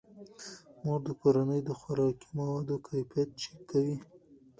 مور 0.83 0.99
د 1.07 1.09
کورنۍ 1.21 1.59
د 1.65 1.69
خوراکي 1.79 2.27
موادو 2.37 2.75
کیفیت 2.87 3.29
چک 3.41 3.59
کوي. 3.69 3.95